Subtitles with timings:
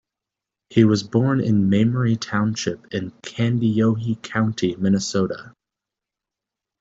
[0.71, 5.53] He was born in Mamre Township in Kandiyohi County, Minnesota.